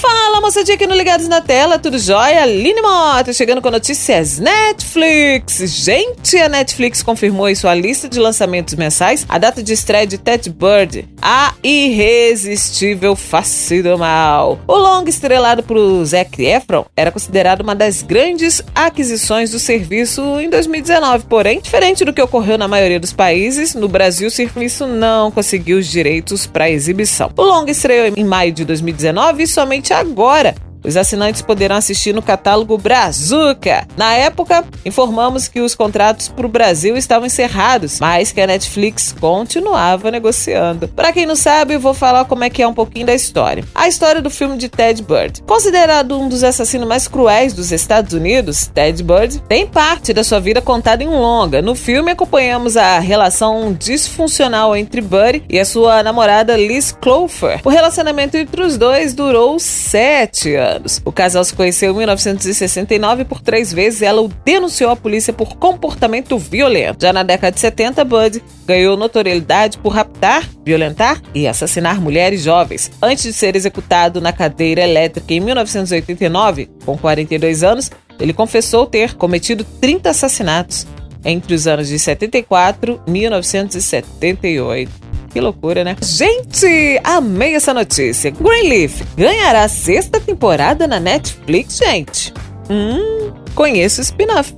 Fala, 0.00 0.40
moçadinha 0.40 0.76
aqui 0.76 0.86
no 0.86 0.94
Ligados 0.94 1.28
na 1.28 1.42
Tela, 1.42 1.78
tudo 1.78 1.98
jóia? 1.98 2.44
Aline 2.44 2.80
Mota 2.80 3.34
chegando 3.34 3.60
com 3.60 3.70
notícias 3.70 4.38
Netflix. 4.38 5.58
Gente, 5.58 6.38
a 6.38 6.48
Netflix 6.48 7.02
confirmou 7.02 7.50
em 7.50 7.54
sua 7.54 7.74
lista 7.74 8.08
de 8.08 8.18
lançamentos 8.18 8.74
mensais 8.76 9.26
a 9.28 9.36
data 9.36 9.62
de 9.62 9.74
estreia 9.74 10.06
de 10.06 10.16
Ted 10.16 10.48
Bird, 10.48 11.06
a 11.20 11.52
irresistível 11.62 13.14
face 13.14 13.82
do 13.82 13.98
mal. 13.98 14.58
O 14.66 14.74
longa 14.74 15.10
estrelado 15.10 15.62
por 15.62 15.76
Zac 16.06 16.42
Efron 16.42 16.86
era 16.96 17.12
considerado 17.12 17.60
uma 17.60 17.74
das 17.74 18.00
grandes 18.00 18.62
aquisições 18.74 19.50
do 19.50 19.58
serviço 19.58 20.22
em 20.40 20.48
2019, 20.48 21.26
porém, 21.26 21.60
diferente 21.60 22.06
do 22.06 22.12
que 22.14 22.22
ocorreu 22.22 22.56
na 22.56 22.66
maioria 22.66 22.98
dos 22.98 23.12
países, 23.12 23.74
no 23.74 23.86
Brasil 23.86 24.28
o 24.28 24.30
serviço 24.30 24.86
não 24.86 25.30
conseguiu 25.30 25.76
os 25.76 25.86
direitos 25.86 26.46
para 26.46 26.70
exibição. 26.70 27.30
O 27.36 27.42
longa 27.42 27.70
estreou 27.70 28.14
em 28.16 28.24
maio 28.24 28.50
de 28.50 28.64
2019 28.64 29.42
e 29.42 29.46
somente 29.46 29.89
agora 29.92 30.54
os 30.82 30.96
assinantes 30.96 31.42
poderão 31.42 31.76
assistir 31.76 32.14
no 32.14 32.22
catálogo 32.22 32.78
Brazuca. 32.78 33.86
Na 33.96 34.14
época, 34.14 34.64
informamos 34.84 35.48
que 35.48 35.60
os 35.60 35.74
contratos 35.74 36.28
para 36.28 36.46
o 36.46 36.48
Brasil 36.48 36.96
estavam 36.96 37.26
encerrados, 37.26 38.00
mas 38.00 38.32
que 38.32 38.40
a 38.40 38.46
Netflix 38.46 39.14
continuava 39.18 40.10
negociando. 40.10 40.88
Para 40.88 41.12
quem 41.12 41.26
não 41.26 41.36
sabe, 41.36 41.76
vou 41.76 41.94
falar 41.94 42.24
como 42.24 42.44
é 42.44 42.50
que 42.50 42.62
é 42.62 42.66
um 42.66 42.74
pouquinho 42.74 43.06
da 43.06 43.14
história. 43.14 43.64
A 43.74 43.88
história 43.88 44.22
do 44.22 44.30
filme 44.30 44.56
de 44.56 44.68
Ted 44.68 45.02
Bird. 45.02 45.42
Considerado 45.42 46.18
um 46.18 46.28
dos 46.28 46.42
assassinos 46.42 46.88
mais 46.88 47.06
cruéis 47.06 47.52
dos 47.52 47.72
Estados 47.72 48.12
Unidos, 48.12 48.70
Ted 48.72 49.02
Bird 49.02 49.42
tem 49.48 49.66
parte 49.66 50.12
da 50.12 50.24
sua 50.24 50.40
vida 50.40 50.62
contada 50.62 51.04
em 51.04 51.08
longa. 51.08 51.60
No 51.60 51.74
filme, 51.74 52.12
acompanhamos 52.12 52.76
a 52.76 52.98
relação 52.98 53.76
disfuncional 53.78 54.74
entre 54.74 55.00
Bird 55.00 55.42
e 55.48 55.58
a 55.58 55.64
sua 55.64 56.02
namorada 56.02 56.56
Liz 56.56 56.92
Clover. 56.92 57.60
O 57.64 57.68
relacionamento 57.68 58.36
entre 58.36 58.62
os 58.62 58.76
dois 58.78 59.14
durou 59.14 59.58
sete 59.58 60.54
anos 60.54 60.69
anos. 60.70 61.00
O 61.04 61.12
casal 61.12 61.44
se 61.44 61.54
conheceu 61.54 61.92
em 61.92 61.98
1969 61.98 63.22
e 63.22 63.24
por 63.24 63.40
três 63.40 63.72
vezes 63.72 64.02
ela 64.02 64.22
o 64.22 64.28
denunciou 64.44 64.90
à 64.90 64.96
polícia 64.96 65.32
por 65.32 65.56
comportamento 65.56 66.38
violento. 66.38 67.02
Já 67.02 67.12
na 67.12 67.22
década 67.22 67.52
de 67.52 67.60
70, 67.60 68.04
Bud 68.04 68.42
ganhou 68.66 68.96
notoriedade 68.96 69.78
por 69.78 69.92
raptar, 69.92 70.48
violentar 70.64 71.20
e 71.34 71.46
assassinar 71.46 72.00
mulheres 72.00 72.42
jovens. 72.42 72.90
Antes 73.02 73.24
de 73.24 73.32
ser 73.32 73.56
executado 73.56 74.20
na 74.20 74.32
cadeira 74.32 74.82
elétrica 74.82 75.34
em 75.34 75.40
1989, 75.40 76.70
com 76.84 76.96
42 76.96 77.62
anos, 77.62 77.90
ele 78.18 78.32
confessou 78.32 78.86
ter 78.86 79.14
cometido 79.14 79.64
30 79.64 80.10
assassinatos 80.10 80.86
entre 81.24 81.54
os 81.54 81.66
anos 81.66 81.88
de 81.88 81.98
74 81.98 83.00
e 83.06 83.10
1978. 83.10 85.09
Que 85.30 85.40
loucura, 85.40 85.84
né? 85.84 85.96
Gente, 86.02 87.00
amei 87.04 87.54
essa 87.54 87.72
notícia. 87.72 88.30
Greenleaf 88.30 89.02
ganhará 89.16 89.62
a 89.62 89.68
sexta 89.68 90.20
temporada 90.20 90.88
na 90.88 90.98
Netflix, 90.98 91.78
gente. 91.78 92.34
Hum, 92.68 93.32
conheço 93.54 94.00
o 94.00 94.02
spin-off. 94.02 94.52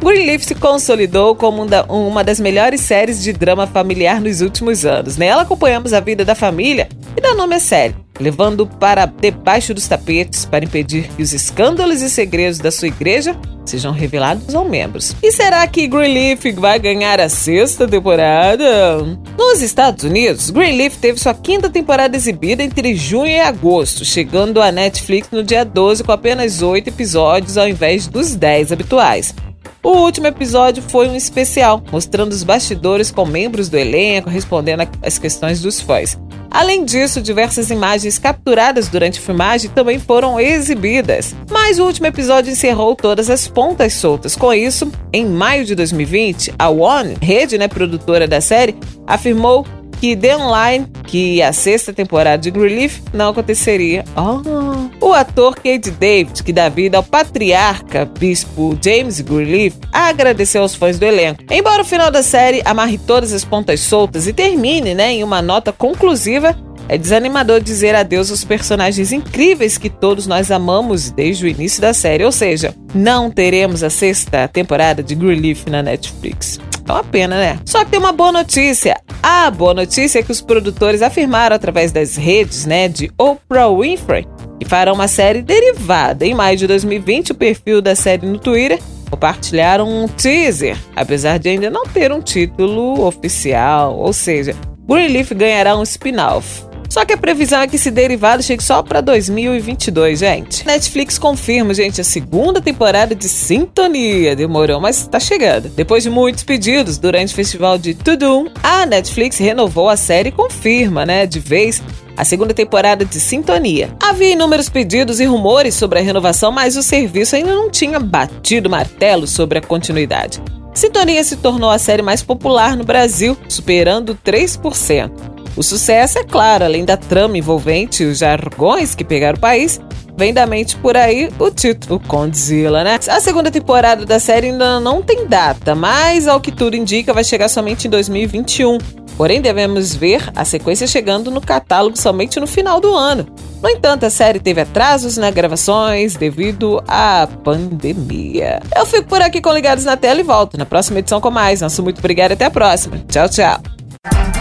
Greenleaf 0.00 0.44
se 0.44 0.54
consolidou 0.54 1.34
como 1.34 1.66
uma 1.88 2.22
das 2.22 2.38
melhores 2.40 2.80
séries 2.80 3.22
de 3.22 3.32
drama 3.32 3.66
familiar 3.66 4.20
nos 4.20 4.40
últimos 4.40 4.84
anos. 4.86 5.16
Nela 5.16 5.42
acompanhamos 5.42 5.92
a 5.92 6.00
vida 6.00 6.24
da 6.24 6.34
família 6.34 6.88
e 7.16 7.20
dá 7.20 7.34
nome 7.34 7.56
à 7.56 7.60
série 7.60 7.94
levando 8.20 8.66
para 8.66 9.06
debaixo 9.06 9.72
dos 9.72 9.86
tapetes 9.86 10.44
para 10.44 10.64
impedir 10.64 11.08
que 11.08 11.22
os 11.22 11.32
escândalos 11.32 12.02
e 12.02 12.10
segredos 12.10 12.58
da 12.58 12.70
sua 12.70 12.88
igreja 12.88 13.36
sejam 13.64 13.92
revelados 13.92 14.54
aos 14.54 14.68
membros. 14.68 15.14
E 15.22 15.30
será 15.30 15.66
que 15.66 15.86
Greenleaf 15.86 16.52
vai 16.52 16.78
ganhar 16.78 17.20
a 17.20 17.28
sexta 17.28 17.86
temporada? 17.86 18.96
Nos 19.36 19.60
Estados 19.60 20.04
Unidos, 20.04 20.50
Greenleaf 20.50 20.96
teve 20.96 21.18
sua 21.18 21.34
quinta 21.34 21.68
temporada 21.68 22.16
exibida 22.16 22.62
entre 22.62 22.94
junho 22.94 23.26
e 23.26 23.38
agosto, 23.38 24.04
chegando 24.04 24.62
à 24.62 24.72
Netflix 24.72 25.28
no 25.30 25.42
dia 25.42 25.64
12 25.64 26.02
com 26.02 26.12
apenas 26.12 26.62
oito 26.62 26.88
episódios 26.88 27.58
ao 27.58 27.68
invés 27.68 28.06
dos 28.06 28.34
dez 28.34 28.72
habituais. 28.72 29.34
O 29.82 29.90
último 29.90 30.26
episódio 30.26 30.82
foi 30.82 31.08
um 31.08 31.14
especial, 31.14 31.82
mostrando 31.92 32.32
os 32.32 32.42
bastidores 32.42 33.12
com 33.12 33.24
membros 33.24 33.68
do 33.68 33.78
elenco 33.78 34.28
respondendo 34.28 34.88
às 35.02 35.18
questões 35.18 35.60
dos 35.60 35.80
fãs. 35.80 36.18
Além 36.50 36.84
disso, 36.84 37.20
diversas 37.20 37.70
imagens 37.70 38.18
capturadas 38.18 38.88
durante 38.88 39.20
a 39.20 39.22
filmagem 39.22 39.70
também 39.70 39.98
foram 39.98 40.40
exibidas. 40.40 41.34
Mas 41.48 41.78
o 41.78 41.84
último 41.84 42.06
episódio 42.06 42.50
encerrou 42.50 42.96
todas 42.96 43.30
as 43.30 43.46
pontas 43.46 43.92
soltas. 43.92 44.34
Com 44.34 44.52
isso, 44.52 44.90
em 45.12 45.26
maio 45.26 45.64
de 45.64 45.74
2020, 45.74 46.54
a 46.58 46.68
One, 46.68 47.16
rede 47.20 47.58
né, 47.58 47.68
produtora 47.68 48.26
da 48.26 48.40
série, 48.40 48.74
afirmou 49.06 49.64
que 50.00 50.16
The 50.16 50.36
Online, 50.36 50.86
que 51.06 51.42
a 51.42 51.52
sexta 51.52 51.92
temporada 51.92 52.38
de 52.38 52.50
Greenleaf, 52.50 53.00
não 53.12 53.30
aconteceria. 53.30 54.04
Oh. 54.16 55.06
O 55.06 55.12
ator 55.12 55.56
Cade 55.56 55.90
David, 55.90 56.42
que 56.42 56.52
dá 56.52 56.68
vida 56.68 56.96
ao 56.96 57.02
patriarca 57.02 58.04
bispo 58.04 58.78
James 58.82 59.20
Greenleaf, 59.20 59.76
agradeceu 59.92 60.62
aos 60.62 60.74
fãs 60.74 60.98
do 60.98 61.04
elenco. 61.04 61.42
Embora 61.50 61.82
o 61.82 61.84
final 61.84 62.10
da 62.10 62.22
série 62.22 62.62
amarre 62.64 62.98
todas 62.98 63.32
as 63.32 63.44
pontas 63.44 63.80
soltas 63.80 64.26
e 64.26 64.32
termine 64.32 64.94
né, 64.94 65.12
em 65.12 65.24
uma 65.24 65.42
nota 65.42 65.72
conclusiva, 65.72 66.56
é 66.88 66.96
desanimador 66.96 67.60
dizer 67.60 67.94
adeus 67.94 68.30
aos 68.30 68.44
personagens 68.44 69.12
incríveis 69.12 69.76
que 69.76 69.90
todos 69.90 70.26
nós 70.26 70.50
amamos 70.50 71.10
desde 71.10 71.44
o 71.44 71.48
início 71.48 71.82
da 71.82 71.92
série, 71.92 72.24
ou 72.24 72.32
seja, 72.32 72.74
não 72.94 73.30
teremos 73.30 73.82
a 73.82 73.90
sexta 73.90 74.48
temporada 74.48 75.02
de 75.02 75.14
Greenleaf 75.14 75.66
na 75.68 75.82
Netflix. 75.82 76.58
É 76.88 76.92
uma 76.92 77.04
pena, 77.04 77.36
né? 77.36 77.60
Só 77.66 77.84
que 77.84 77.90
tem 77.90 78.00
uma 78.00 78.12
boa 78.12 78.32
notícia. 78.32 78.98
A 79.22 79.50
boa 79.50 79.74
notícia 79.74 80.20
é 80.20 80.22
que 80.22 80.32
os 80.32 80.40
produtores 80.40 81.02
afirmaram 81.02 81.54
através 81.54 81.92
das 81.92 82.16
redes, 82.16 82.64
né, 82.64 82.88
de 82.88 83.10
Oprah 83.18 83.68
Winfrey, 83.68 84.26
que 84.58 84.64
farão 84.64 84.94
uma 84.94 85.06
série 85.06 85.42
derivada. 85.42 86.24
Em 86.24 86.34
maio 86.34 86.56
de 86.56 86.66
2020, 86.66 87.32
o 87.32 87.34
perfil 87.34 87.82
da 87.82 87.94
série 87.94 88.26
no 88.26 88.38
Twitter 88.38 88.78
compartilharam 89.10 89.86
um 89.86 90.08
teaser, 90.08 90.78
apesar 90.96 91.38
de 91.38 91.50
ainda 91.50 91.68
não 91.68 91.84
ter 91.84 92.10
um 92.10 92.22
título 92.22 93.04
oficial, 93.04 93.98
ou 93.98 94.12
seja, 94.12 94.54
Greenleaf 94.88 95.34
ganhará 95.34 95.76
um 95.76 95.82
spin-off. 95.82 96.67
Só 96.88 97.04
que 97.04 97.12
a 97.12 97.18
previsão 97.18 97.60
é 97.60 97.68
que 97.68 97.76
esse 97.76 97.90
derivado 97.90 98.42
chegue 98.42 98.62
só 98.62 98.82
para 98.82 99.00
2022, 99.00 100.18
gente. 100.18 100.66
Netflix 100.66 101.18
confirma, 101.18 101.74
gente, 101.74 102.00
a 102.00 102.04
segunda 102.04 102.60
temporada 102.60 103.14
de 103.14 103.28
Sintonia. 103.28 104.34
Demorou, 104.34 104.80
mas 104.80 105.06
tá 105.06 105.20
chegando. 105.20 105.68
Depois 105.68 106.02
de 106.02 106.10
muitos 106.10 106.44
pedidos 106.44 106.98
durante 106.98 107.32
o 107.32 107.36
festival 107.36 107.76
de 107.76 107.94
Tudum, 107.94 108.46
a 108.62 108.86
Netflix 108.86 109.38
renovou 109.38 109.88
a 109.88 109.96
série 109.96 110.30
e 110.30 110.32
confirma, 110.32 111.04
né, 111.04 111.26
de 111.26 111.38
vez 111.38 111.82
a 112.16 112.24
segunda 112.24 112.52
temporada 112.52 113.04
de 113.04 113.20
Sintonia. 113.20 113.94
Havia 114.02 114.32
inúmeros 114.32 114.68
pedidos 114.68 115.20
e 115.20 115.24
rumores 115.24 115.74
sobre 115.74 116.00
a 116.00 116.02
renovação, 116.02 116.50
mas 116.50 116.76
o 116.76 116.82
serviço 116.82 117.36
ainda 117.36 117.54
não 117.54 117.70
tinha 117.70 118.00
batido 118.00 118.68
martelo 118.68 119.26
sobre 119.26 119.58
a 119.58 119.62
continuidade. 119.62 120.42
Sintonia 120.74 121.22
se 121.22 121.36
tornou 121.36 121.70
a 121.70 121.78
série 121.78 122.02
mais 122.02 122.22
popular 122.22 122.76
no 122.76 122.84
Brasil, 122.84 123.36
superando 123.48 124.18
3%. 124.24 125.10
O 125.58 125.62
sucesso, 125.64 126.20
é 126.20 126.24
claro, 126.24 126.64
além 126.64 126.84
da 126.84 126.96
trama 126.96 127.36
envolvente 127.36 128.04
e 128.04 128.06
os 128.06 128.18
jargões 128.18 128.94
que 128.94 129.02
pegaram 129.02 129.36
o 129.36 129.40
país, 129.40 129.80
vem 130.16 130.32
da 130.32 130.46
mente 130.46 130.76
por 130.76 130.96
aí 130.96 131.30
o 131.36 131.50
título 131.50 131.98
Condzilla, 131.98 132.84
né? 132.84 133.00
A 133.08 133.18
segunda 133.18 133.50
temporada 133.50 134.06
da 134.06 134.20
série 134.20 134.46
ainda 134.46 134.78
não 134.78 135.02
tem 135.02 135.26
data, 135.26 135.74
mas 135.74 136.28
ao 136.28 136.40
que 136.40 136.52
tudo 136.52 136.76
indica 136.76 137.12
vai 137.12 137.24
chegar 137.24 137.48
somente 137.48 137.88
em 137.88 137.90
2021. 137.90 138.78
Porém, 139.16 139.40
devemos 139.40 139.96
ver 139.96 140.30
a 140.36 140.44
sequência 140.44 140.86
chegando 140.86 141.28
no 141.28 141.40
catálogo 141.40 141.98
somente 141.98 142.38
no 142.38 142.46
final 142.46 142.80
do 142.80 142.94
ano. 142.94 143.26
No 143.60 143.68
entanto, 143.68 144.06
a 144.06 144.10
série 144.10 144.38
teve 144.38 144.60
atrasos 144.60 145.16
nas 145.16 145.34
gravações 145.34 146.14
devido 146.14 146.80
à 146.86 147.26
pandemia. 147.42 148.62
Eu 148.76 148.86
fico 148.86 149.08
por 149.08 149.20
aqui 149.20 149.40
com 149.40 149.52
Ligados 149.52 149.84
na 149.84 149.96
Tela 149.96 150.20
e 150.20 150.22
volto 150.22 150.56
na 150.56 150.64
próxima 150.64 151.00
edição 151.00 151.20
com 151.20 151.32
mais. 151.32 151.60
Nosso 151.60 151.82
muito 151.82 151.98
obrigado 151.98 152.30
e 152.30 152.34
até 152.34 152.44
a 152.44 152.50
próxima. 152.50 153.02
Tchau, 153.08 153.28
tchau. 153.28 153.77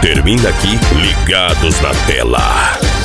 Termina 0.02 0.50
aqui 0.50 0.80
Ligados 1.02 1.80
na 1.82 1.92
Tela. 2.06 2.97